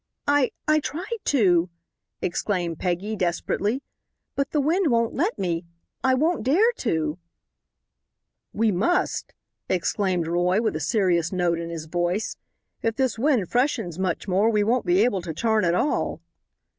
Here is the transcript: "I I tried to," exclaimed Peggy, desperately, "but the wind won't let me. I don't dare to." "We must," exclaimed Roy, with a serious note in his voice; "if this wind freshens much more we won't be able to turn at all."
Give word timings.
"I 0.27 0.49
I 0.67 0.79
tried 0.79 1.19
to," 1.25 1.69
exclaimed 2.23 2.79
Peggy, 2.79 3.15
desperately, 3.15 3.83
"but 4.33 4.49
the 4.49 4.59
wind 4.59 4.87
won't 4.89 5.13
let 5.13 5.37
me. 5.37 5.63
I 6.03 6.15
don't 6.15 6.41
dare 6.41 6.71
to." 6.77 7.19
"We 8.51 8.71
must," 8.71 9.35
exclaimed 9.69 10.25
Roy, 10.25 10.59
with 10.59 10.75
a 10.75 10.79
serious 10.79 11.31
note 11.31 11.59
in 11.59 11.69
his 11.69 11.85
voice; 11.85 12.35
"if 12.81 12.95
this 12.95 13.19
wind 13.19 13.51
freshens 13.51 13.99
much 13.99 14.27
more 14.27 14.49
we 14.49 14.63
won't 14.63 14.87
be 14.87 15.03
able 15.03 15.21
to 15.21 15.35
turn 15.35 15.63
at 15.63 15.75
all." 15.75 16.19